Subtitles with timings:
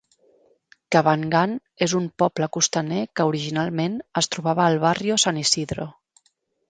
[0.93, 1.51] Cabangan
[1.87, 5.87] és un poble costaner que originalment es trobava al Barrio San Isidro.